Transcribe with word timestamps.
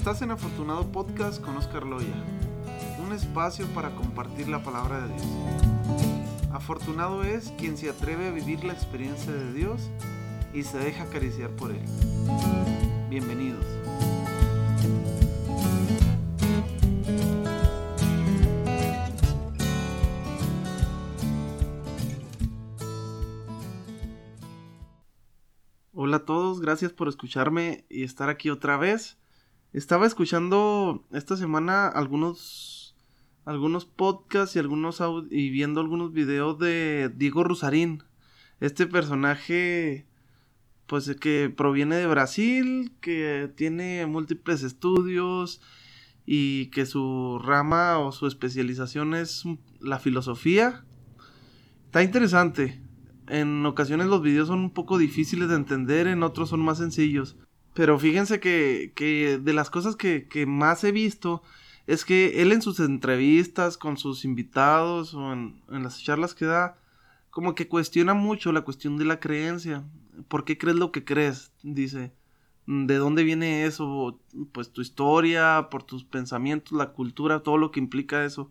Estás 0.00 0.22
en 0.22 0.30
Afortunado 0.30 0.90
Podcast 0.90 1.44
con 1.44 1.58
Oscar 1.58 1.84
Loya, 1.84 2.14
un 3.06 3.12
espacio 3.12 3.66
para 3.74 3.94
compartir 3.94 4.48
la 4.48 4.62
palabra 4.62 5.06
de 5.06 5.08
Dios. 5.12 5.26
Afortunado 6.50 7.22
es 7.22 7.52
quien 7.58 7.76
se 7.76 7.90
atreve 7.90 8.28
a 8.28 8.30
vivir 8.30 8.64
la 8.64 8.72
experiencia 8.72 9.30
de 9.30 9.52
Dios 9.52 9.90
y 10.54 10.62
se 10.62 10.78
deja 10.78 11.04
acariciar 11.04 11.50
por 11.50 11.70
Él. 11.72 11.84
Bienvenidos. 13.10 13.62
Hola 25.92 26.16
a 26.16 26.24
todos, 26.24 26.62
gracias 26.62 26.90
por 26.90 27.06
escucharme 27.08 27.84
y 27.90 28.04
estar 28.04 28.30
aquí 28.30 28.48
otra 28.48 28.78
vez. 28.78 29.20
Estaba 29.72 30.04
escuchando 30.04 31.06
esta 31.12 31.36
semana 31.36 31.86
algunos 31.86 32.96
algunos 33.44 33.84
podcasts 33.84 34.56
y 34.56 34.58
algunos 34.58 35.00
y 35.30 35.50
viendo 35.50 35.80
algunos 35.80 36.12
videos 36.12 36.58
de 36.58 37.08
Diego 37.14 37.44
Rusarín. 37.44 38.02
Este 38.58 38.88
personaje 38.88 40.08
pues 40.86 41.14
que 41.20 41.54
proviene 41.56 41.96
de 41.96 42.08
Brasil, 42.08 42.96
que 43.00 43.48
tiene 43.56 44.06
múltiples 44.06 44.64
estudios 44.64 45.60
y 46.26 46.66
que 46.66 46.84
su 46.84 47.38
rama 47.40 48.00
o 48.00 48.10
su 48.10 48.26
especialización 48.26 49.14
es 49.14 49.44
la 49.80 50.00
filosofía. 50.00 50.84
Está 51.84 52.02
interesante. 52.02 52.82
En 53.28 53.64
ocasiones 53.64 54.08
los 54.08 54.20
videos 54.20 54.48
son 54.48 54.58
un 54.58 54.70
poco 54.70 54.98
difíciles 54.98 55.48
de 55.48 55.54
entender, 55.54 56.08
en 56.08 56.24
otros 56.24 56.48
son 56.48 56.60
más 56.60 56.78
sencillos. 56.78 57.36
Pero 57.80 57.98
fíjense 57.98 58.40
que, 58.40 58.92
que 58.94 59.38
de 59.38 59.54
las 59.54 59.70
cosas 59.70 59.96
que, 59.96 60.28
que, 60.28 60.44
más 60.44 60.84
he 60.84 60.92
visto 60.92 61.42
es 61.86 62.04
que 62.04 62.42
él 62.42 62.52
en 62.52 62.60
sus 62.60 62.78
entrevistas 62.78 63.78
con 63.78 63.96
sus 63.96 64.26
invitados 64.26 65.14
o 65.14 65.32
en, 65.32 65.62
en, 65.70 65.82
las 65.82 66.04
charlas 66.04 66.34
que 66.34 66.44
da, 66.44 66.76
como 67.30 67.54
que 67.54 67.68
cuestiona 67.68 68.12
mucho 68.12 68.52
la 68.52 68.60
cuestión 68.60 68.98
de 68.98 69.06
la 69.06 69.18
creencia. 69.18 69.82
¿Por 70.28 70.44
qué 70.44 70.58
crees 70.58 70.76
lo 70.76 70.92
que 70.92 71.06
crees? 71.06 71.52
Dice. 71.62 72.12
¿De 72.66 72.96
dónde 72.96 73.24
viene 73.24 73.64
eso? 73.64 74.20
Pues 74.52 74.70
tu 74.70 74.82
historia, 74.82 75.68
por 75.70 75.82
tus 75.82 76.04
pensamientos, 76.04 76.76
la 76.76 76.92
cultura, 76.92 77.42
todo 77.42 77.56
lo 77.56 77.70
que 77.70 77.80
implica 77.80 78.26
eso. 78.26 78.50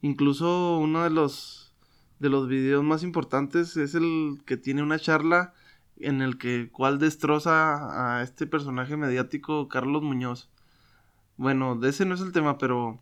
Incluso 0.00 0.78
uno 0.78 1.02
de 1.02 1.10
los 1.10 1.74
de 2.20 2.28
los 2.28 2.46
videos 2.46 2.84
más 2.84 3.02
importantes 3.02 3.76
es 3.76 3.96
el 3.96 4.42
que 4.46 4.56
tiene 4.56 4.80
una 4.80 5.00
charla 5.00 5.54
en 5.98 6.22
el 6.22 6.38
que 6.38 6.70
cual 6.70 6.98
destroza 6.98 8.18
a 8.18 8.22
este 8.22 8.46
personaje 8.46 8.96
mediático 8.96 9.68
Carlos 9.68 10.02
Muñoz. 10.02 10.50
Bueno, 11.36 11.76
de 11.76 11.90
ese 11.90 12.04
no 12.04 12.14
es 12.14 12.20
el 12.20 12.32
tema, 12.32 12.58
pero 12.58 13.00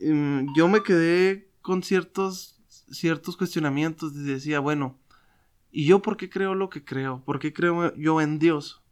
um, 0.00 0.46
yo 0.54 0.68
me 0.68 0.82
quedé 0.82 1.50
con 1.62 1.82
ciertos 1.82 2.56
ciertos 2.90 3.36
cuestionamientos 3.36 4.14
y 4.14 4.22
decía, 4.22 4.58
bueno, 4.58 4.98
¿y 5.70 5.86
yo 5.86 6.02
por 6.02 6.16
qué 6.16 6.28
creo 6.28 6.54
lo 6.54 6.70
que 6.70 6.84
creo? 6.84 7.22
¿Por 7.24 7.38
qué 7.38 7.52
creo 7.52 7.94
yo 7.96 8.20
en 8.20 8.38
Dios? 8.38 8.82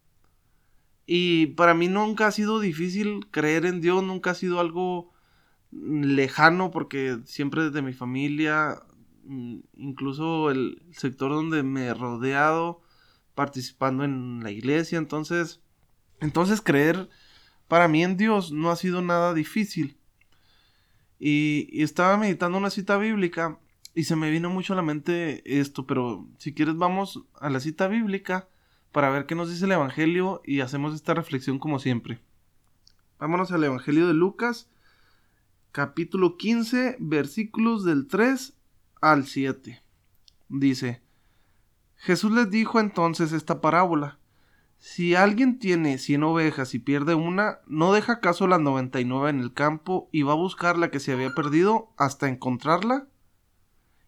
Y 1.05 1.47
para 1.47 1.73
mí 1.73 1.87
nunca 1.87 2.27
ha 2.27 2.31
sido 2.31 2.59
difícil 2.59 3.27
creer 3.31 3.65
en 3.65 3.81
Dios, 3.81 4.03
nunca 4.03 4.31
ha 4.31 4.35
sido 4.35 4.59
algo 4.59 5.11
lejano 5.71 6.71
porque 6.71 7.19
siempre 7.25 7.63
desde 7.65 7.81
mi 7.81 7.93
familia 7.93 8.83
Mm, 8.98 8.98
incluso 9.29 10.49
el 10.49 10.81
sector 10.91 11.31
donde 11.31 11.63
me 11.63 11.85
he 11.85 11.93
rodeado 11.93 12.81
participando 13.35 14.03
en 14.03 14.41
la 14.43 14.51
iglesia, 14.51 14.97
entonces, 14.97 15.61
entonces 16.19 16.61
creer 16.61 17.09
para 17.67 17.87
mí 17.87 18.03
en 18.03 18.17
Dios 18.17 18.51
no 18.51 18.71
ha 18.71 18.75
sido 18.75 19.01
nada 19.01 19.33
difícil. 19.33 19.97
Y, 21.19 21.67
y, 21.71 21.83
estaba 21.83 22.17
meditando 22.17 22.57
una 22.57 22.69
cita 22.69 22.97
bíblica 22.97 23.59
y 23.93 24.05
se 24.05 24.15
me 24.15 24.31
vino 24.31 24.49
mucho 24.49 24.73
a 24.73 24.75
la 24.77 24.81
mente 24.81 25.43
esto, 25.59 25.85
pero 25.85 26.25
si 26.37 26.53
quieres 26.53 26.77
vamos 26.77 27.23
a 27.39 27.49
la 27.49 27.59
cita 27.59 27.87
bíblica 27.87 28.47
para 28.91 29.09
ver 29.09 29.25
qué 29.25 29.35
nos 29.35 29.49
dice 29.49 29.65
el 29.65 29.73
Evangelio 29.73 30.41
y 30.45 30.61
hacemos 30.61 30.95
esta 30.95 31.13
reflexión 31.13 31.59
como 31.59 31.79
siempre. 31.79 32.21
Vámonos 33.19 33.51
al 33.51 33.63
Evangelio 33.63 34.07
de 34.07 34.13
Lucas, 34.13 34.69
capítulo 35.71 36.37
15, 36.37 36.95
versículos 36.99 37.83
del 37.83 38.07
3 38.07 38.58
al 39.01 39.25
7. 39.25 39.81
Dice, 40.49 41.01
Jesús 41.95 42.31
les 42.31 42.49
dijo 42.49 42.79
entonces 42.79 43.31
esta 43.31 43.61
parábola. 43.61 44.19
Si 44.77 45.13
alguien 45.13 45.59
tiene 45.59 45.97
cien 45.97 46.23
ovejas 46.23 46.73
y 46.73 46.79
pierde 46.79 47.13
una, 47.13 47.59
¿no 47.67 47.91
deja 47.91 48.13
acaso 48.13 48.47
las 48.47 48.61
noventa 48.61 49.01
y 49.01 49.05
nueve 49.05 49.29
en 49.29 49.41
el 49.41 49.53
campo 49.53 50.09
y 50.11 50.23
va 50.23 50.31
a 50.31 50.37
buscar 50.37 50.77
la 50.77 50.89
que 50.89 51.01
se 51.01 51.11
había 51.11 51.35
perdido 51.35 51.89
hasta 51.97 52.29
encontrarla? 52.29 53.07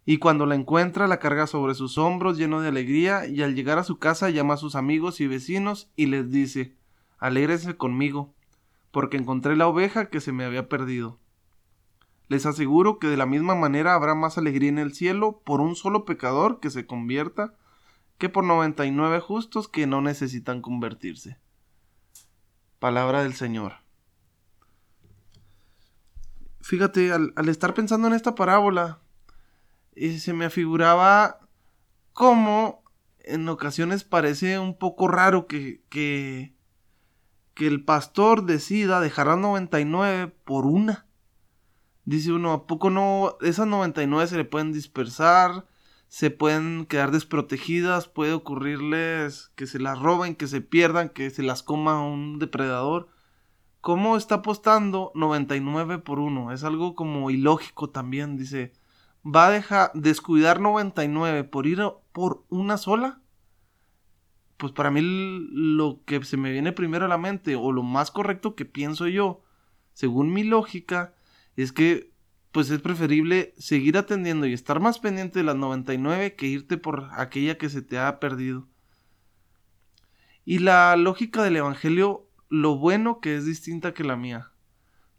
Y 0.05 0.17
cuando 0.17 0.45
la 0.45 0.55
encuentra 0.55 1.07
la 1.07 1.19
carga 1.19 1.45
sobre 1.47 1.75
sus 1.75 1.97
hombros 1.97 2.37
lleno 2.37 2.61
de 2.61 2.69
alegría 2.69 3.27
y 3.27 3.43
al 3.43 3.53
llegar 3.53 3.77
a 3.77 3.83
su 3.83 3.99
casa 3.99 4.29
llama 4.29 4.55
a 4.55 4.57
sus 4.57 4.75
amigos 4.75 5.19
y 5.21 5.27
vecinos 5.27 5.91
y 5.95 6.07
les 6.07 6.31
dice, 6.31 6.75
Alégrense 7.19 7.77
conmigo, 7.77 8.33
porque 8.91 9.17
encontré 9.17 9.55
la 9.55 9.67
oveja 9.67 10.09
que 10.09 10.21
se 10.21 10.31
me 10.31 10.43
había 10.43 10.69
perdido. 10.69 11.20
Les 12.31 12.45
aseguro 12.45 12.97
que 12.97 13.07
de 13.07 13.17
la 13.17 13.25
misma 13.25 13.55
manera 13.55 13.93
habrá 13.93 14.15
más 14.15 14.37
alegría 14.37 14.69
en 14.69 14.77
el 14.77 14.93
cielo 14.93 15.41
por 15.43 15.59
un 15.59 15.75
solo 15.75 16.05
pecador 16.05 16.61
que 16.61 16.69
se 16.69 16.85
convierta 16.85 17.55
que 18.17 18.29
por 18.29 18.45
noventa 18.45 18.85
y 18.85 18.91
nueve 18.91 19.19
justos 19.19 19.67
que 19.67 19.85
no 19.85 19.99
necesitan 19.99 20.61
convertirse. 20.61 21.37
Palabra 22.79 23.21
del 23.21 23.33
Señor. 23.33 23.73
Fíjate, 26.61 27.11
al, 27.11 27.33
estar 27.49 27.73
pensando 27.73 28.07
en 28.07 28.13
esta 28.13 28.33
parábola, 28.33 29.01
eh, 29.91 30.17
se 30.17 30.31
me 30.31 30.45
afiguraba 30.45 31.49
cómo 32.13 32.81
en 33.19 33.49
ocasiones 33.49 34.05
parece 34.05 34.57
un 34.57 34.77
poco 34.77 35.09
raro 35.09 35.47
que, 35.47 35.83
que, 35.89 36.55
que 37.55 37.67
el 37.67 37.83
pastor 37.83 38.45
decida 38.45 39.01
dejar 39.01 39.27
a 39.27 39.35
99 39.35 40.33
por 40.45 40.65
una. 40.65 41.10
Dice 42.11 42.33
uno, 42.33 42.51
¿a 42.51 42.67
poco 42.67 42.89
no? 42.89 43.37
Esas 43.39 43.67
99 43.67 44.27
se 44.27 44.35
le 44.35 44.43
pueden 44.43 44.73
dispersar, 44.73 45.65
se 46.09 46.29
pueden 46.29 46.85
quedar 46.85 47.11
desprotegidas, 47.11 48.09
puede 48.09 48.33
ocurrirles 48.33 49.53
que 49.55 49.65
se 49.65 49.79
las 49.79 49.97
roben, 49.97 50.35
que 50.35 50.47
se 50.47 50.59
pierdan, 50.59 51.07
que 51.07 51.29
se 51.29 51.41
las 51.41 51.63
coma 51.63 52.05
un 52.05 52.37
depredador. 52.37 53.07
¿Cómo 53.79 54.17
está 54.17 54.35
apostando 54.35 55.13
99 55.15 55.99
por 55.99 56.19
1? 56.19 56.51
Es 56.51 56.65
algo 56.65 56.95
como 56.95 57.31
ilógico 57.31 57.91
también, 57.91 58.35
dice. 58.35 58.73
¿Va 59.25 59.47
a 59.47 59.51
dejar 59.51 59.91
descuidar 59.93 60.59
99 60.59 61.45
por 61.45 61.65
ir 61.65 61.81
por 62.11 62.43
una 62.49 62.75
sola? 62.75 63.21
Pues 64.57 64.73
para 64.73 64.91
mí 64.91 64.99
lo 65.01 66.01
que 66.03 66.21
se 66.25 66.35
me 66.35 66.51
viene 66.51 66.73
primero 66.73 67.05
a 67.05 67.07
la 67.07 67.17
mente, 67.17 67.55
o 67.55 67.71
lo 67.71 67.83
más 67.83 68.11
correcto 68.11 68.53
que 68.57 68.65
pienso 68.65 69.07
yo, 69.07 69.43
según 69.93 70.33
mi 70.33 70.43
lógica, 70.43 71.15
es 71.55 71.71
que 71.71 72.11
pues 72.51 72.69
es 72.69 72.81
preferible 72.81 73.53
seguir 73.57 73.97
atendiendo 73.97 74.45
y 74.45 74.53
estar 74.53 74.79
más 74.79 74.99
pendiente 74.99 75.39
de 75.39 75.45
las 75.45 75.55
99 75.55 76.35
que 76.35 76.47
irte 76.47 76.77
por 76.77 77.09
aquella 77.13 77.57
que 77.57 77.69
se 77.69 77.81
te 77.81 77.97
ha 77.97 78.19
perdido. 78.19 78.67
Y 80.43 80.59
la 80.59 80.95
lógica 80.97 81.43
del 81.43 81.55
Evangelio, 81.55 82.27
lo 82.49 82.75
bueno 82.75 83.21
que 83.21 83.35
es 83.35 83.45
distinta 83.45 83.93
que 83.93 84.03
la 84.03 84.17
mía. 84.17 84.51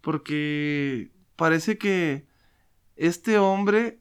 Porque 0.02 1.10
parece 1.36 1.78
que 1.78 2.26
este 2.96 3.38
hombre 3.38 4.00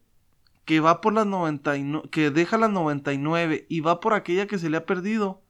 que 0.65 0.79
va 0.79 0.99
por 0.99 1.13
las 1.13 1.25
99, 1.25 2.09
que 2.09 2.31
deja 2.31 2.57
las 2.57 2.71
99 2.71 3.65
y 3.69 3.79
va 3.79 3.99
por 3.99 4.13
aquella 4.13 4.47
que 4.47 4.57
se 4.57 4.69
le 4.69 4.77
ha 4.77 4.85
perdido, 4.85 5.41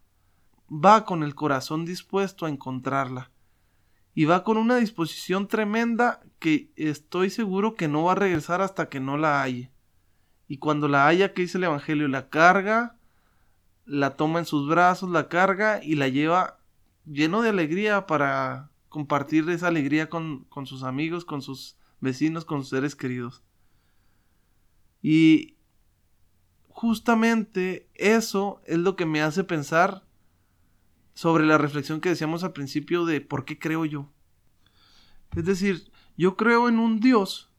va 0.70 1.04
con 1.04 1.24
el 1.24 1.34
corazón 1.36 1.86
dispuesto 1.86 2.46
a 2.46 2.50
encontrarla 2.50 3.32
y 4.14 4.26
va 4.26 4.44
con 4.44 4.58
una 4.58 4.78
disposición 4.78 5.48
tremenda 5.48 6.22
que 6.40 6.72
estoy 6.76 7.30
seguro 7.30 7.76
que 7.76 7.88
no 7.88 8.04
va 8.06 8.14
a 8.14 8.16
regresar 8.16 8.62
hasta 8.62 8.90
que 8.90 9.00
no 9.00 9.18
la 9.18 9.42
haya. 9.42 9.72
Y 10.48 10.58
cuando 10.58 10.88
la 10.88 11.08
haya, 11.08 11.34
que 11.34 11.44
dice 11.44 11.58
el 11.58 11.64
Evangelio, 11.64 12.08
la 12.08 12.30
carga, 12.30 12.98
la 13.86 14.18
toma 14.18 14.40
en 14.40 14.46
sus 14.46 14.68
brazos, 14.68 15.10
la 15.10 15.30
carga 15.30 15.82
y 15.84 15.96
la 15.96 16.10
lleva 16.10 16.60
lleno 17.06 17.42
de 17.42 17.50
alegría 17.50 18.06
para 18.06 18.72
compartir 18.90 19.50
esa 19.50 19.68
alegría 19.68 20.10
con, 20.10 20.44
con 20.46 20.66
sus 20.66 20.84
amigos, 20.84 21.24
con 21.24 21.42
sus 21.42 21.78
vecinos, 22.02 22.44
con 22.44 22.62
sus 22.62 22.70
seres 22.70 22.96
queridos. 22.96 23.44
Y 25.02 25.56
justamente 26.68 27.88
eso 27.96 28.62
es 28.66 28.78
lo 28.78 28.96
que 28.96 29.06
me 29.06 29.22
hace 29.22 29.44
pensar 29.44 30.04
sobre 31.14 31.46
la 31.46 31.58
reflexión 31.58 32.02
que 32.02 32.10
decíamos 32.10 32.44
al 32.44 32.54
principio 32.54 33.06
de 33.06 33.22
por 33.22 33.46
qué 33.46 33.60
creo 33.60 33.86
yo. 33.86 34.10
Es 35.36 35.46
decir, 35.46 35.92
yo 36.18 36.36
creo 36.36 36.68
en 36.68 36.80
un 36.80 37.00
Dios 37.00 37.50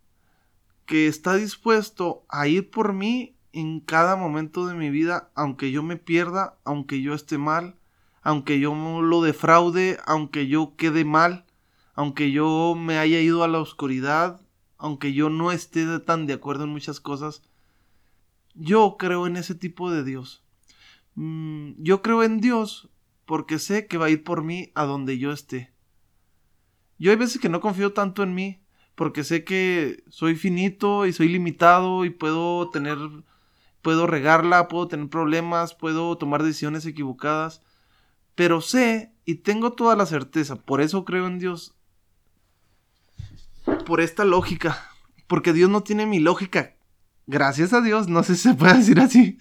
que 0.87 1.07
está 1.07 1.37
dispuesto 1.37 2.25
a 2.29 2.49
ir 2.49 2.71
por 2.71 2.93
mí 2.93 3.37
en 3.53 3.81
cada 3.81 4.17
momento 4.17 4.67
de 4.67 4.75
mi 4.75 4.91
vida, 4.91 5.31
aunque 5.35 5.71
yo 5.71 5.83
me 5.83 5.97
pierda, 5.97 6.59
aunque 6.65 7.03
yo 7.03 7.15
esté 7.15 7.39
mal, 7.39 7.77
aunque 8.23 8.61
yo 8.61 8.75
lo 9.03 9.23
defraude, 9.23 9.99
aunque 10.07 10.47
yo 10.49 10.75
quede 10.77 11.05
mal, 11.05 11.45
aunque 11.95 12.31
yo 12.31 12.75
me 12.77 12.99
haya 12.99 13.21
ido 13.21 13.45
a 13.45 13.49
la 13.49 13.59
oscuridad, 13.59 14.41
aunque 14.79 15.13
yo 15.13 15.29
no 15.29 15.53
esté 15.53 15.99
tan 16.01 16.27
de 16.27 16.35
acuerdo 16.35 16.65
en 16.65 16.71
muchas 16.71 17.01
cosas, 17.01 17.43
yo 18.55 18.97
creo 18.99 19.27
en 19.27 19.37
ese 19.37 19.55
tipo 19.55 19.91
de 19.91 20.05
Dios. 20.05 20.43
Mm, 21.15 21.73
yo 21.79 22.03
creo 22.03 22.23
en 22.23 22.41
Dios 22.41 22.89
porque 23.33 23.59
sé 23.59 23.87
que 23.87 23.97
va 23.97 24.05
a 24.05 24.11
ir 24.11 24.25
por 24.25 24.45
mí 24.45 24.73
a 24.75 24.85
donde 24.85 25.17
yo 25.17 25.33
esté. 25.33 25.73
Yo 26.99 27.13
hay 27.13 27.17
veces 27.17 27.41
que 27.41 27.49
no 27.49 27.63
confío 27.63 27.95
tanto 27.95 28.23
en 28.23 28.35
mí 28.35 28.63
porque 28.95 29.25
sé 29.25 29.43
que 29.43 30.05
soy 30.11 30.35
finito 30.35 31.07
y 31.07 31.15
soy 31.15 31.29
limitado 31.29 32.05
y 32.05 32.11
puedo 32.11 32.69
tener 32.69 32.99
puedo 33.81 34.07
regarla, 34.07 34.69
puedo 34.69 34.87
tener 34.87 35.09
problemas, 35.09 35.75
puedo 35.75 36.19
tomar 36.19 36.43
decisiones 36.43 36.85
equivocadas, 36.85 37.63
pero 38.35 38.61
sé 38.61 39.15
y 39.25 39.37
tengo 39.37 39.73
toda 39.73 39.97
la 39.97 40.05
certeza, 40.05 40.57
por 40.57 40.83
eso 40.83 41.07
creo 41.07 41.27
en 41.27 41.39
Dios, 41.39 41.75
por 43.87 44.03
esta 44.03 44.27
lógica, 44.27 44.91
porque 45.27 45.55
Dios 45.55 45.71
no 45.71 45.83
tiene 45.83 46.05
mi 46.05 46.19
lógica, 46.19 46.77
gracias 47.27 47.73
a 47.73 47.81
Dios, 47.81 48.09
no 48.09 48.25
sé 48.25 48.37
si 48.37 48.51
se 48.51 48.55
puede 48.55 48.77
decir 48.77 49.01
así, 49.01 49.39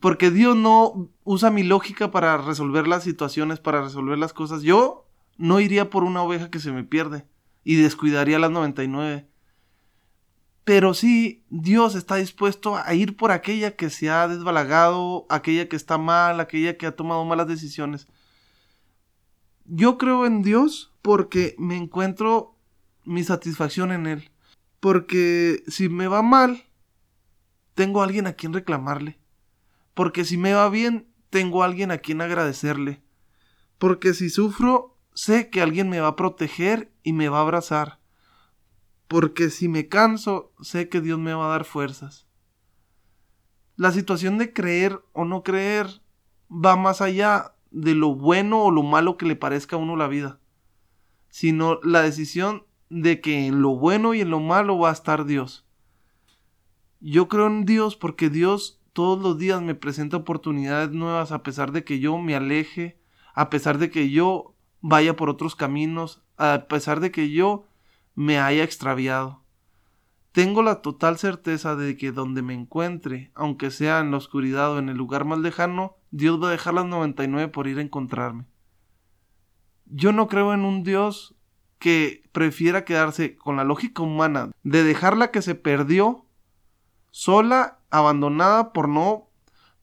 porque 0.00 0.30
Dios 0.30 0.56
no 0.56 1.10
usa 1.24 1.50
mi 1.50 1.62
lógica 1.62 2.10
para 2.10 2.36
resolver 2.36 2.86
las 2.86 3.04
situaciones, 3.04 3.58
para 3.58 3.82
resolver 3.82 4.18
las 4.18 4.32
cosas. 4.32 4.62
Yo 4.62 5.06
no 5.38 5.60
iría 5.60 5.88
por 5.90 6.04
una 6.04 6.22
oveja 6.22 6.50
que 6.50 6.60
se 6.60 6.72
me 6.72 6.84
pierde 6.84 7.26
y 7.64 7.76
descuidaría 7.76 8.38
las 8.38 8.50
99. 8.50 9.28
Pero 10.64 10.92
sí, 10.92 11.44
Dios 11.48 11.94
está 11.94 12.16
dispuesto 12.16 12.76
a 12.76 12.92
ir 12.92 13.16
por 13.16 13.32
aquella 13.32 13.74
que 13.74 13.88
se 13.88 14.10
ha 14.10 14.28
desbalagado, 14.28 15.24
aquella 15.30 15.66
que 15.66 15.76
está 15.76 15.96
mal, 15.96 16.40
aquella 16.40 16.76
que 16.76 16.86
ha 16.86 16.94
tomado 16.94 17.24
malas 17.24 17.48
decisiones. 17.48 18.06
Yo 19.64 19.96
creo 19.96 20.26
en 20.26 20.42
Dios 20.42 20.92
porque 21.00 21.54
me 21.58 21.76
encuentro 21.76 22.54
mi 23.04 23.24
satisfacción 23.24 23.92
en 23.92 24.06
Él. 24.06 24.30
Porque 24.80 25.62
si 25.68 25.88
me 25.88 26.06
va 26.06 26.22
mal, 26.22 26.64
tengo 27.74 28.02
a 28.02 28.04
alguien 28.04 28.26
a 28.26 28.34
quien 28.34 28.52
reclamarle. 28.52 29.18
Porque 29.98 30.24
si 30.24 30.38
me 30.38 30.54
va 30.54 30.70
bien, 30.70 31.08
tengo 31.28 31.62
a 31.62 31.66
alguien 31.66 31.90
a 31.90 31.98
quien 31.98 32.20
agradecerle. 32.20 33.02
Porque 33.78 34.14
si 34.14 34.30
sufro, 34.30 34.96
sé 35.12 35.50
que 35.50 35.60
alguien 35.60 35.88
me 35.90 35.98
va 35.98 36.08
a 36.08 36.16
proteger 36.16 36.92
y 37.02 37.12
me 37.12 37.28
va 37.28 37.38
a 37.38 37.42
abrazar 37.42 37.98
porque 39.08 39.48
si 39.48 39.68
me 39.68 39.88
canso, 39.88 40.52
sé 40.60 40.90
que 40.90 41.00
Dios 41.00 41.18
me 41.18 41.32
va 41.32 41.46
a 41.46 41.50
dar 41.50 41.64
fuerzas. 41.64 42.26
La 43.74 43.90
situación 43.90 44.36
de 44.36 44.52
creer 44.52 45.02
o 45.12 45.24
no 45.24 45.42
creer 45.42 46.02
va 46.50 46.76
más 46.76 47.00
allá 47.00 47.54
de 47.70 47.94
lo 47.94 48.14
bueno 48.14 48.62
o 48.62 48.70
lo 48.70 48.82
malo 48.82 49.16
que 49.16 49.26
le 49.26 49.34
parezca 49.34 49.76
a 49.76 49.78
uno 49.78 49.96
la 49.96 50.08
vida, 50.08 50.40
sino 51.30 51.80
la 51.82 52.02
decisión 52.02 52.66
de 52.90 53.20
que 53.20 53.46
en 53.46 53.62
lo 53.62 53.76
bueno 53.76 54.14
y 54.14 54.20
en 54.20 54.30
lo 54.30 54.40
malo 54.40 54.78
va 54.78 54.90
a 54.90 54.94
estar 54.94 55.24
Dios. 55.24 55.66
Yo 57.00 57.28
creo 57.28 57.46
en 57.46 57.64
Dios 57.64 57.96
porque 57.96 58.28
Dios 58.28 58.82
todos 58.92 59.20
los 59.20 59.38
días 59.38 59.62
me 59.62 59.74
presenta 59.74 60.16
oportunidades 60.16 60.90
nuevas 60.90 61.32
a 61.32 61.42
pesar 61.42 61.72
de 61.72 61.84
que 61.84 62.00
yo 62.00 62.18
me 62.18 62.34
aleje, 62.34 62.98
a 63.34 63.50
pesar 63.50 63.78
de 63.78 63.90
que 63.90 64.10
yo 64.10 64.54
vaya 64.80 65.16
por 65.16 65.28
otros 65.30 65.54
caminos, 65.54 66.22
a 66.36 66.66
pesar 66.68 67.00
de 67.00 67.10
que 67.10 67.30
yo 67.30 67.66
me 68.14 68.38
haya 68.38 68.64
extraviado. 68.64 69.42
Tengo 70.32 70.62
la 70.62 70.82
total 70.82 71.18
certeza 71.18 71.74
de 71.74 71.96
que 71.96 72.12
donde 72.12 72.42
me 72.42 72.54
encuentre, 72.54 73.32
aunque 73.34 73.70
sea 73.70 74.00
en 74.00 74.10
la 74.10 74.18
oscuridad 74.18 74.72
o 74.72 74.78
en 74.78 74.88
el 74.88 74.96
lugar 74.96 75.24
más 75.24 75.38
lejano, 75.38 75.96
Dios 76.10 76.42
va 76.42 76.48
a 76.48 76.52
dejar 76.52 76.74
las 76.74 76.86
99 76.86 77.48
por 77.48 77.66
ir 77.66 77.78
a 77.78 77.82
encontrarme. 77.82 78.46
Yo 79.86 80.12
no 80.12 80.28
creo 80.28 80.52
en 80.52 80.64
un 80.64 80.82
Dios 80.82 81.34
que 81.78 82.22
prefiera 82.32 82.84
quedarse 82.84 83.36
con 83.36 83.56
la 83.56 83.64
lógica 83.64 84.02
humana 84.02 84.50
de 84.62 84.84
dejarla 84.84 85.30
que 85.30 85.42
se 85.42 85.54
perdió 85.54 86.24
sola, 87.10 87.80
abandonada 87.90 88.72
por 88.72 88.88
no 88.88 89.24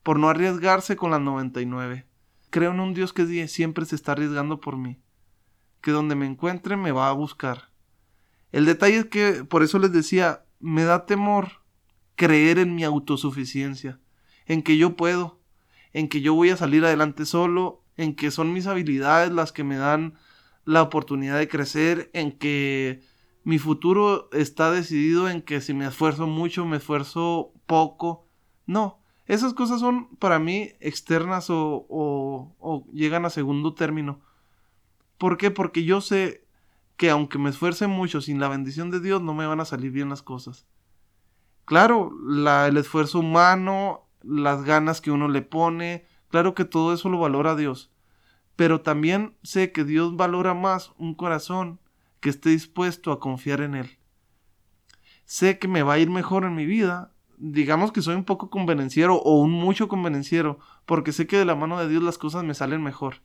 por 0.02 0.20
no 0.20 0.28
arriesgarse 0.28 0.94
con 0.94 1.10
las 1.10 1.20
99. 1.20 2.06
Creo 2.50 2.70
en 2.70 2.80
un 2.80 2.94
Dios 2.94 3.12
que 3.12 3.48
siempre 3.48 3.84
se 3.86 3.96
está 3.96 4.12
arriesgando 4.12 4.60
por 4.60 4.76
mí, 4.76 5.00
que 5.80 5.90
donde 5.90 6.14
me 6.14 6.26
encuentre 6.26 6.76
me 6.76 6.92
va 6.92 7.08
a 7.08 7.12
buscar 7.12 7.70
el 8.56 8.64
detalle 8.64 8.96
es 8.96 9.04
que, 9.04 9.44
por 9.44 9.62
eso 9.62 9.78
les 9.78 9.92
decía, 9.92 10.44
me 10.60 10.84
da 10.84 11.04
temor 11.06 11.62
creer 12.14 12.58
en 12.58 12.74
mi 12.74 12.84
autosuficiencia, 12.84 14.00
en 14.46 14.62
que 14.62 14.78
yo 14.78 14.96
puedo, 14.96 15.42
en 15.92 16.08
que 16.08 16.20
yo 16.20 16.32
voy 16.32 16.48
a 16.48 16.56
salir 16.56 16.82
adelante 16.82 17.26
solo, 17.26 17.84
en 17.98 18.14
que 18.14 18.30
son 18.30 18.52
mis 18.52 18.66
habilidades 18.66 19.30
las 19.30 19.52
que 19.52 19.64
me 19.64 19.76
dan 19.76 20.14
la 20.64 20.80
oportunidad 20.80 21.38
de 21.38 21.48
crecer, 21.48 22.10
en 22.14 22.32
que 22.32 23.02
mi 23.46 23.60
futuro 23.60 24.28
está 24.32 24.72
decidido 24.72 25.30
en 25.30 25.40
que 25.40 25.60
si 25.60 25.72
me 25.72 25.86
esfuerzo 25.86 26.26
mucho, 26.26 26.66
me 26.66 26.78
esfuerzo 26.78 27.52
poco. 27.66 28.26
No, 28.66 28.98
esas 29.26 29.54
cosas 29.54 29.78
son 29.78 30.16
para 30.16 30.40
mí 30.40 30.70
externas 30.80 31.48
o, 31.48 31.86
o, 31.88 32.86
llegan 32.92 33.24
a 33.24 33.30
segundo 33.30 33.72
término. 33.72 34.20
¿Por 35.16 35.36
qué? 35.36 35.52
Porque 35.52 35.84
yo 35.84 36.00
sé 36.00 36.44
que 36.96 37.08
aunque 37.08 37.38
me 37.38 37.50
esfuerce 37.50 37.86
mucho 37.86 38.20
sin 38.20 38.40
la 38.40 38.48
bendición 38.48 38.90
de 38.90 38.98
Dios 38.98 39.22
no 39.22 39.32
me 39.32 39.46
van 39.46 39.60
a 39.60 39.64
salir 39.64 39.92
bien 39.92 40.08
las 40.08 40.22
cosas. 40.22 40.66
Claro, 41.66 42.10
la, 42.26 42.66
el 42.66 42.76
esfuerzo 42.76 43.20
humano, 43.20 44.08
las 44.24 44.64
ganas 44.64 45.00
que 45.00 45.12
uno 45.12 45.28
le 45.28 45.42
pone, 45.42 46.04
claro 46.30 46.56
que 46.56 46.64
todo 46.64 46.92
eso 46.92 47.08
lo 47.10 47.20
valora 47.20 47.54
Dios. 47.54 47.92
Pero 48.56 48.80
también 48.80 49.36
sé 49.44 49.70
que 49.70 49.84
Dios 49.84 50.16
valora 50.16 50.52
más 50.52 50.94
un 50.98 51.14
corazón 51.14 51.78
que 52.26 52.30
esté 52.30 52.50
dispuesto 52.50 53.12
a 53.12 53.20
confiar 53.20 53.60
en 53.60 53.76
Él. 53.76 53.98
Sé 55.26 55.60
que 55.60 55.68
me 55.68 55.84
va 55.84 55.92
a 55.92 55.98
ir 56.00 56.10
mejor 56.10 56.42
en 56.42 56.56
mi 56.56 56.66
vida. 56.66 57.12
Digamos 57.38 57.92
que 57.92 58.02
soy 58.02 58.16
un 58.16 58.24
poco 58.24 58.50
convenenciero 58.50 59.14
o 59.14 59.38
un 59.38 59.52
mucho 59.52 59.86
convenenciero, 59.86 60.58
porque 60.86 61.12
sé 61.12 61.28
que 61.28 61.38
de 61.38 61.44
la 61.44 61.54
mano 61.54 61.78
de 61.78 61.88
Dios 61.88 62.02
las 62.02 62.18
cosas 62.18 62.42
me 62.42 62.54
salen 62.54 62.82
mejor. 62.82 63.22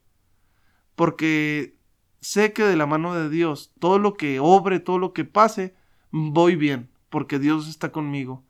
Porque 0.94 1.80
sé 2.20 2.54
que 2.54 2.62
de 2.62 2.76
la 2.76 2.86
mano 2.86 3.16
de 3.16 3.28
Dios, 3.28 3.74
todo 3.80 3.98
lo 3.98 4.14
que 4.14 4.40
obre, 4.40 4.80
todo 4.80 5.00
lo 5.00 5.14
que 5.14 5.26
pase, 5.26 5.74
voy 6.12 6.56
bien, 6.56 6.92
porque 7.10 7.40
Dios 7.40 7.68
está 7.68 7.92
conmigo. 7.92 8.46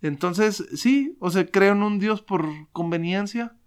Entonces, 0.00 0.66
sí, 0.72 1.18
o 1.20 1.30
sea, 1.30 1.50
creo 1.50 1.72
en 1.72 1.82
un 1.82 1.98
Dios 1.98 2.22
por 2.22 2.48
conveniencia, 2.72 3.58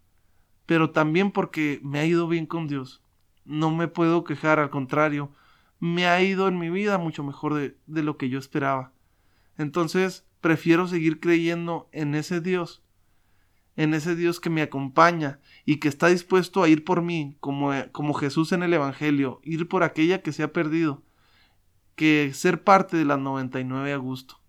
pero 0.66 0.90
también 0.90 1.30
porque 1.30 1.80
me 1.84 2.00
ha 2.00 2.06
ido 2.08 2.28
bien 2.28 2.48
con 2.48 2.66
Dios. 2.66 3.04
No 3.46 3.70
me 3.70 3.88
puedo 3.88 4.24
quejar, 4.24 4.58
al 4.58 4.72
contrario, 4.72 5.30
me 5.80 6.08
ha 6.08 6.22
ido 6.22 6.48
en 6.48 6.58
mi 6.58 6.70
vida 6.70 6.98
mucho 6.98 7.24
mejor 7.24 7.56
de, 7.56 8.04
lo 8.04 8.18
que 8.18 8.30
yo 8.30 8.40
esperaba. 8.40 8.94
Entonces, 9.58 10.26
prefiero 10.42 10.88
seguir 10.88 11.20
creyendo 11.20 11.90
en 11.92 12.16
ese 12.16 12.42
Dios 12.42 12.84
en 13.80 13.94
ese 13.94 14.14
Dios 14.14 14.42
que 14.42 14.50
me 14.50 14.62
acompaña 14.62 15.40
y 15.64 15.78
que 15.78 15.88
está 15.88 16.08
dispuesto 16.08 16.62
a 16.62 16.68
ir 16.68 16.84
por 16.84 17.02
mí, 17.02 17.38
como, 17.40 17.72
como 17.94 18.14
Jesús 18.14 18.52
en 18.52 18.62
el 18.62 18.74
Evangelio, 18.74 19.40
ir 19.42 19.70
por 19.70 19.84
aquella 19.84 20.22
que 20.22 20.34
se 20.34 20.44
ha 20.44 20.52
perdido, 20.52 21.02
que 21.96 22.32
ser 22.34 22.66
parte 22.66 22.98
de 22.98 23.06
las 23.06 23.20
99 23.20 23.94
a 23.94 23.96
gusto. 23.96 24.40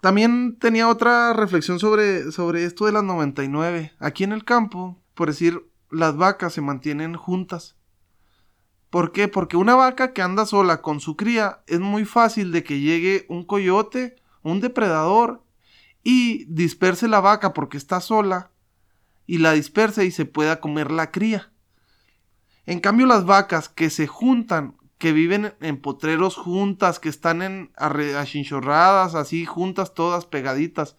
También 0.00 0.56
tenía 0.58 0.88
otra 0.88 1.34
reflexión 1.34 1.78
sobre, 1.78 2.32
sobre 2.32 2.64
esto 2.64 2.86
de 2.86 2.92
las 2.92 3.04
99. 3.04 3.92
Aquí 3.98 4.24
en 4.24 4.32
el 4.32 4.44
campo, 4.44 4.98
por 5.12 5.28
decir, 5.28 5.62
las 5.90 6.16
vacas 6.16 6.54
se 6.54 6.62
mantienen 6.62 7.16
juntas. 7.16 7.76
¿Por 8.94 9.10
qué? 9.10 9.26
Porque 9.26 9.56
una 9.56 9.74
vaca 9.74 10.12
que 10.12 10.22
anda 10.22 10.46
sola 10.46 10.80
con 10.80 11.00
su 11.00 11.16
cría 11.16 11.64
es 11.66 11.80
muy 11.80 12.04
fácil 12.04 12.52
de 12.52 12.62
que 12.62 12.78
llegue 12.78 13.26
un 13.28 13.42
coyote, 13.42 14.14
un 14.44 14.60
depredador 14.60 15.42
y 16.04 16.44
disperse 16.44 17.08
la 17.08 17.18
vaca 17.18 17.54
porque 17.54 17.76
está 17.76 18.00
sola 18.00 18.52
y 19.26 19.38
la 19.38 19.50
disperse 19.50 20.04
y 20.04 20.12
se 20.12 20.26
pueda 20.26 20.60
comer 20.60 20.92
la 20.92 21.10
cría. 21.10 21.50
En 22.66 22.78
cambio 22.78 23.06
las 23.06 23.26
vacas 23.26 23.68
que 23.68 23.90
se 23.90 24.06
juntan, 24.06 24.76
que 24.98 25.10
viven 25.10 25.54
en 25.60 25.80
potreros 25.80 26.36
juntas, 26.36 27.00
que 27.00 27.08
están 27.08 27.42
en 27.42 27.72
achinchorradas, 27.76 29.16
así 29.16 29.44
juntas 29.44 29.92
todas 29.94 30.24
pegaditas, 30.24 30.96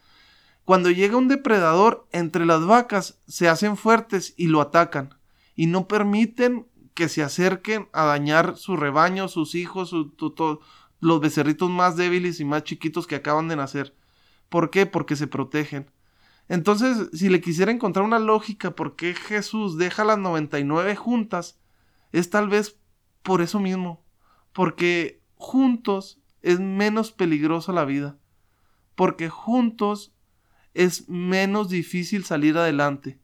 cuando 0.65 0.91
llega 0.91 1.15
un 1.15 1.29
depredador 1.29 2.09
entre 2.11 2.45
las 2.45 2.65
vacas 2.65 3.21
se 3.25 3.47
hacen 3.47 3.77
fuertes 3.77 4.33
y 4.35 4.47
lo 4.47 4.59
atacan 4.59 5.15
y 5.55 5.67
no 5.67 5.87
permiten 5.87 6.67
que 6.95 7.09
se 7.09 7.21
acerquen 7.21 7.89
a 7.93 8.05
dañar 8.05 8.57
su 8.57 8.77
rebaño, 8.77 9.27
sus 9.27 9.53
hijos, 9.53 9.93
los 11.01 11.19
becerritos 11.19 11.69
más 11.69 11.97
débiles 11.97 12.39
y 12.39 12.45
más 12.45 12.63
chiquitos 12.63 13.05
que 13.05 13.15
acaban 13.15 13.47
de 13.49 13.57
nacer. 13.57 13.95
¿Por 14.49 14.71
qué? 14.71 14.85
Porque 14.85 15.15
se 15.15 15.27
protegen. 15.27 15.91
Entonces, 16.47 17.09
si 17.13 17.29
le 17.29 17.41
quisiera 17.41 17.71
encontrar 17.71 18.05
una 18.05 18.19
lógica 18.19 18.75
por 18.75 18.95
qué 18.95 19.13
Jesús 19.13 19.77
deja 19.77 20.05
las 20.05 20.17
99 20.17 20.95
juntas, 20.95 21.59
es 22.13 22.29
tal 22.29 22.47
vez 22.47 22.79
por 23.23 23.41
eso 23.41 23.59
mismo. 23.59 24.05
Porque 24.53 25.21
juntos 25.35 26.21
es 26.41 26.61
menos 26.61 27.11
peligrosa 27.11 27.73
la 27.73 27.83
vida. 27.83 28.17
Porque 28.95 29.27
juntos 29.27 30.13
es 30.73 31.09
menos 31.09 31.67
difícil 31.67 32.23
salir 32.23 32.57
adelante. 32.57 33.19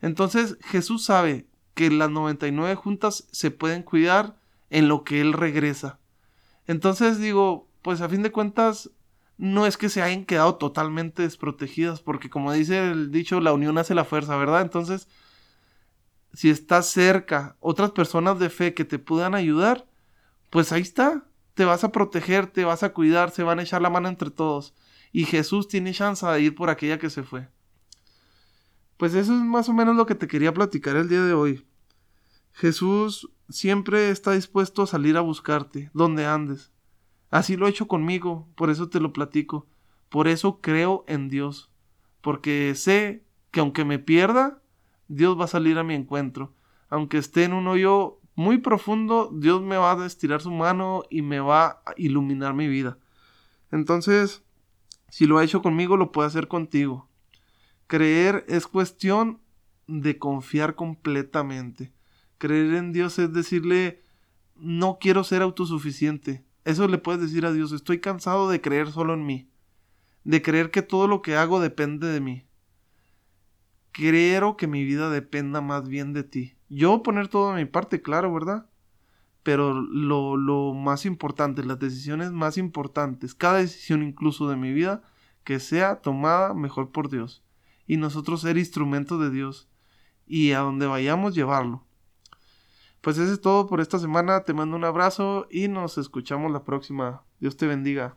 Entonces 0.00 0.56
Jesús 0.62 1.04
sabe 1.04 1.49
que 1.80 1.90
las 1.90 2.10
99 2.10 2.74
juntas 2.74 3.26
se 3.32 3.50
pueden 3.50 3.82
cuidar 3.82 4.36
en 4.68 4.86
lo 4.86 5.02
que 5.02 5.22
Él 5.22 5.32
regresa. 5.32 5.98
Entonces 6.66 7.18
digo, 7.18 7.70
pues 7.80 8.02
a 8.02 8.08
fin 8.10 8.22
de 8.22 8.30
cuentas, 8.30 8.90
no 9.38 9.64
es 9.64 9.78
que 9.78 9.88
se 9.88 10.02
hayan 10.02 10.26
quedado 10.26 10.56
totalmente 10.56 11.22
desprotegidas, 11.22 12.02
porque 12.02 12.28
como 12.28 12.52
dice 12.52 12.90
el 12.90 13.10
dicho, 13.10 13.40
la 13.40 13.54
unión 13.54 13.78
hace 13.78 13.94
la 13.94 14.04
fuerza, 14.04 14.36
¿verdad? 14.36 14.60
Entonces, 14.60 15.08
si 16.34 16.50
estás 16.50 16.86
cerca, 16.86 17.56
otras 17.60 17.92
personas 17.92 18.38
de 18.38 18.50
fe 18.50 18.74
que 18.74 18.84
te 18.84 18.98
puedan 18.98 19.34
ayudar, 19.34 19.86
pues 20.50 20.72
ahí 20.72 20.82
está, 20.82 21.24
te 21.54 21.64
vas 21.64 21.82
a 21.82 21.92
proteger, 21.92 22.46
te 22.46 22.66
vas 22.66 22.82
a 22.82 22.92
cuidar, 22.92 23.30
se 23.30 23.42
van 23.42 23.58
a 23.58 23.62
echar 23.62 23.80
la 23.80 23.88
mano 23.88 24.10
entre 24.10 24.30
todos. 24.30 24.74
Y 25.12 25.24
Jesús 25.24 25.66
tiene 25.66 25.94
chance 25.94 26.26
de 26.26 26.42
ir 26.42 26.54
por 26.54 26.68
aquella 26.68 26.98
que 26.98 27.08
se 27.08 27.22
fue. 27.22 27.48
Pues 28.98 29.14
eso 29.14 29.32
es 29.34 29.40
más 29.40 29.66
o 29.70 29.72
menos 29.72 29.96
lo 29.96 30.04
que 30.04 30.14
te 30.14 30.28
quería 30.28 30.52
platicar 30.52 30.94
el 30.96 31.08
día 31.08 31.22
de 31.22 31.32
hoy. 31.32 31.64
Jesús 32.52 33.30
siempre 33.48 34.10
está 34.10 34.32
dispuesto 34.32 34.82
a 34.82 34.86
salir 34.86 35.16
a 35.16 35.22
buscarte, 35.22 35.90
donde 35.94 36.26
andes. 36.26 36.72
Así 37.30 37.56
lo 37.56 37.66
ha 37.66 37.70
hecho 37.70 37.88
conmigo, 37.88 38.48
por 38.56 38.70
eso 38.70 38.88
te 38.88 39.00
lo 39.00 39.12
platico. 39.12 39.66
Por 40.08 40.26
eso 40.26 40.60
creo 40.60 41.04
en 41.06 41.28
Dios. 41.28 41.70
Porque 42.20 42.74
sé 42.74 43.24
que 43.50 43.60
aunque 43.60 43.84
me 43.84 43.98
pierda, 43.98 44.60
Dios 45.08 45.38
va 45.38 45.44
a 45.44 45.48
salir 45.48 45.78
a 45.78 45.84
mi 45.84 45.94
encuentro. 45.94 46.52
Aunque 46.88 47.18
esté 47.18 47.44
en 47.44 47.52
un 47.52 47.68
hoyo 47.68 48.20
muy 48.34 48.58
profundo, 48.58 49.30
Dios 49.32 49.62
me 49.62 49.76
va 49.76 49.92
a 49.92 50.06
estirar 50.06 50.40
su 50.40 50.50
mano 50.50 51.02
y 51.10 51.22
me 51.22 51.40
va 51.40 51.82
a 51.86 51.94
iluminar 51.96 52.54
mi 52.54 52.68
vida. 52.68 52.98
Entonces, 53.70 54.42
si 55.08 55.26
lo 55.26 55.38
ha 55.38 55.44
hecho 55.44 55.62
conmigo, 55.62 55.96
lo 55.96 56.10
puede 56.10 56.28
hacer 56.28 56.48
contigo. 56.48 57.08
Creer 57.86 58.44
es 58.48 58.66
cuestión 58.66 59.40
de 59.86 60.18
confiar 60.18 60.74
completamente. 60.74 61.92
Creer 62.40 62.72
en 62.72 62.92
Dios 62.94 63.18
es 63.18 63.34
decirle, 63.34 64.00
no 64.56 64.96
quiero 64.98 65.24
ser 65.24 65.42
autosuficiente. 65.42 66.42
Eso 66.64 66.88
le 66.88 66.96
puedes 66.96 67.20
decir 67.20 67.44
a 67.44 67.52
Dios, 67.52 67.70
estoy 67.70 68.00
cansado 68.00 68.48
de 68.48 68.62
creer 68.62 68.90
solo 68.90 69.12
en 69.12 69.26
mí. 69.26 69.50
De 70.24 70.40
creer 70.40 70.70
que 70.70 70.80
todo 70.80 71.06
lo 71.06 71.20
que 71.20 71.36
hago 71.36 71.60
depende 71.60 72.06
de 72.06 72.22
mí. 72.22 72.46
Quiero 73.92 74.56
que 74.56 74.66
mi 74.66 74.84
vida 74.84 75.10
dependa 75.10 75.60
más 75.60 75.86
bien 75.86 76.14
de 76.14 76.24
ti. 76.24 76.54
Yo 76.70 77.02
poner 77.02 77.28
todo 77.28 77.52
mi 77.52 77.66
parte, 77.66 78.00
claro, 78.00 78.32
¿verdad? 78.32 78.70
Pero 79.42 79.74
lo, 79.74 80.38
lo 80.38 80.72
más 80.72 81.04
importante, 81.04 81.62
las 81.62 81.78
decisiones 81.78 82.32
más 82.32 82.56
importantes, 82.56 83.34
cada 83.34 83.58
decisión 83.58 84.02
incluso 84.02 84.48
de 84.48 84.56
mi 84.56 84.72
vida, 84.72 85.02
que 85.44 85.60
sea 85.60 85.96
tomada 85.96 86.54
mejor 86.54 86.90
por 86.90 87.10
Dios. 87.10 87.44
Y 87.86 87.98
nosotros 87.98 88.40
ser 88.40 88.56
instrumentos 88.56 89.20
de 89.20 89.28
Dios. 89.28 89.68
Y 90.26 90.52
a 90.52 90.60
donde 90.60 90.86
vayamos 90.86 91.34
llevarlo. 91.34 91.84
Pues 93.00 93.18
eso 93.18 93.32
es 93.32 93.40
todo 93.40 93.66
por 93.66 93.80
esta 93.80 93.98
semana. 93.98 94.44
Te 94.44 94.52
mando 94.52 94.76
un 94.76 94.84
abrazo 94.84 95.46
y 95.50 95.68
nos 95.68 95.98
escuchamos 95.98 96.52
la 96.52 96.64
próxima. 96.64 97.24
Dios 97.38 97.56
te 97.56 97.66
bendiga. 97.66 98.16